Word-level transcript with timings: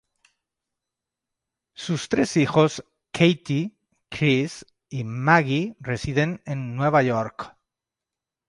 Sus 1.75 2.09
tres 2.09 2.35
hijos 2.35 2.83
Katie, 3.11 3.77
Chris, 4.09 4.65
y 4.89 5.03
Maggie 5.03 5.75
residen 5.79 6.41
en 6.47 6.75
Nueva 6.75 7.03
York. 7.03 7.55